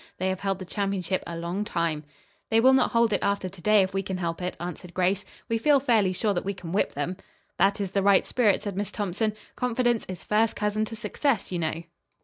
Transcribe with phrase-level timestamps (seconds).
[0.17, 2.05] They have held the championship a long time."
[2.49, 5.23] "They will not hold it after to day if we can help it," answered Grace.
[5.47, 7.17] "We feel fairly sure that we can whip them."
[7.59, 9.33] "That is the right spirit," said Miss Thompson.
[9.55, 11.83] "Confidence is first cousin to success, you know."